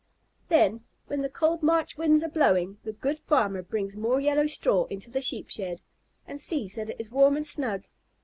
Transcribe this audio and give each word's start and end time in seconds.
Then, 0.47 0.83
when 1.05 1.21
the 1.21 1.29
cold 1.29 1.61
March 1.61 1.95
winds 1.95 2.23
are 2.23 2.27
blowing, 2.27 2.79
the 2.83 2.91
good 2.93 3.19
farmer 3.19 3.61
brings 3.61 3.95
more 3.95 4.19
yellow 4.19 4.47
straw 4.47 4.85
into 4.85 5.11
the 5.11 5.21
Sheep 5.21 5.47
shed, 5.47 5.83
and 6.25 6.41
sees 6.41 6.73
that 6.73 6.89
it 6.89 6.99
is 6.99 7.11
warm 7.11 7.35
and 7.35 7.45
snug. 7.45 7.83